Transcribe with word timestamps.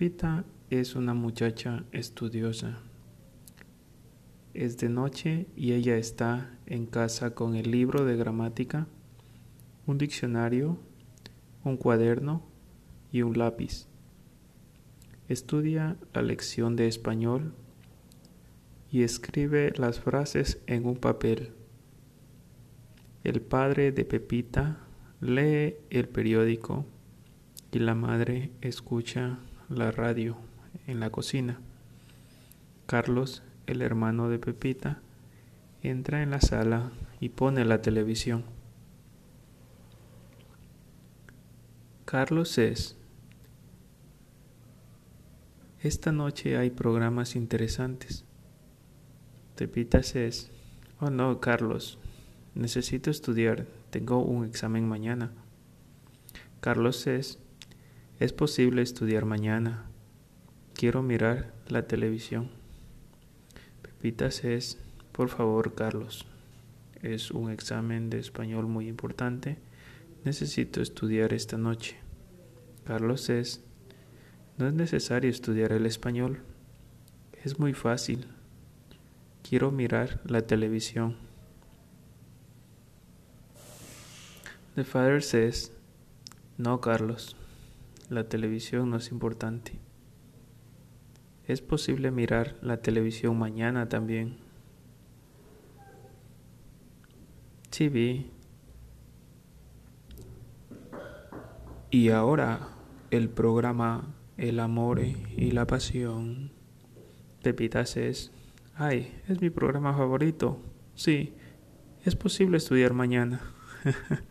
Pepita 0.00 0.46
es 0.70 0.96
una 0.96 1.12
muchacha 1.12 1.84
estudiosa. 1.92 2.78
Es 4.54 4.78
de 4.78 4.88
noche 4.88 5.46
y 5.54 5.74
ella 5.74 5.98
está 5.98 6.58
en 6.64 6.86
casa 6.86 7.34
con 7.34 7.54
el 7.54 7.70
libro 7.70 8.06
de 8.06 8.16
gramática, 8.16 8.86
un 9.86 9.98
diccionario, 9.98 10.78
un 11.64 11.76
cuaderno 11.76 12.42
y 13.12 13.20
un 13.20 13.36
lápiz. 13.36 13.88
Estudia 15.28 15.98
la 16.14 16.22
lección 16.22 16.76
de 16.76 16.88
español 16.88 17.52
y 18.90 19.02
escribe 19.02 19.74
las 19.76 20.00
frases 20.00 20.62
en 20.66 20.86
un 20.86 20.96
papel. 20.96 21.52
El 23.22 23.42
padre 23.42 23.92
de 23.92 24.06
Pepita 24.06 24.78
lee 25.20 25.74
el 25.90 26.08
periódico 26.08 26.86
y 27.70 27.80
la 27.80 27.94
madre 27.94 28.50
escucha 28.62 29.40
la 29.70 29.92
radio 29.92 30.36
en 30.88 30.98
la 30.98 31.10
cocina. 31.10 31.60
Carlos, 32.86 33.42
el 33.66 33.82
hermano 33.82 34.28
de 34.28 34.40
Pepita, 34.40 35.00
entra 35.80 36.22
en 36.22 36.30
la 36.30 36.40
sala 36.40 36.90
y 37.20 37.28
pone 37.28 37.64
la 37.64 37.80
televisión. 37.80 38.44
Carlos 42.04 42.58
es. 42.58 42.96
Esta 45.80 46.10
noche 46.10 46.56
hay 46.56 46.70
programas 46.70 47.36
interesantes. 47.36 48.24
Pepita 49.54 49.98
es. 50.00 50.50
Oh 50.98 51.10
no, 51.10 51.40
Carlos. 51.40 52.00
Necesito 52.56 53.08
estudiar. 53.10 53.66
Tengo 53.90 54.18
un 54.18 54.44
examen 54.44 54.88
mañana. 54.88 55.30
Carlos 56.60 57.06
es. 57.06 57.38
Es 58.20 58.34
posible 58.34 58.82
estudiar 58.82 59.24
mañana. 59.24 59.86
Quiero 60.74 61.02
mirar 61.02 61.54
la 61.68 61.86
televisión. 61.86 62.50
Pepita 63.80 64.26
es. 64.26 64.78
Por 65.10 65.30
favor, 65.30 65.74
Carlos. 65.74 66.26
Es 67.00 67.30
un 67.30 67.50
examen 67.50 68.10
de 68.10 68.18
español 68.18 68.66
muy 68.66 68.88
importante. 68.88 69.56
Necesito 70.22 70.82
estudiar 70.82 71.32
esta 71.32 71.56
noche. 71.56 71.96
Carlos 72.84 73.30
es. 73.30 73.62
No 74.58 74.68
es 74.68 74.74
necesario 74.74 75.30
estudiar 75.30 75.72
el 75.72 75.86
español. 75.86 76.40
Es 77.42 77.58
muy 77.58 77.72
fácil. 77.72 78.26
Quiero 79.48 79.70
mirar 79.70 80.20
la 80.26 80.42
televisión. 80.42 81.16
The 84.74 84.84
father 84.84 85.22
says, 85.22 85.72
No, 86.58 86.82
Carlos, 86.82 87.34
la 88.10 88.28
televisión 88.28 88.90
no 88.90 88.96
es 88.96 89.12
importante. 89.12 89.78
Es 91.46 91.62
posible 91.62 92.10
mirar 92.10 92.56
la 92.60 92.82
televisión 92.82 93.38
mañana 93.38 93.88
también. 93.88 94.36
TV. 97.70 98.26
Y 101.90 102.10
ahora 102.10 102.68
el 103.10 103.28
programa 103.30 104.14
El 104.36 104.58
amor 104.58 105.00
y 105.00 105.50
la 105.52 105.66
pasión. 105.66 106.50
Pepita 107.42 107.86
says, 107.86 108.32
Ay, 108.74 109.14
es 109.28 109.40
mi 109.40 109.50
programa 109.50 109.94
favorito. 109.94 110.58
Sí, 110.94 111.34
es 112.04 112.16
posible 112.16 112.56
estudiar 112.56 112.92
mañana. 112.92 113.40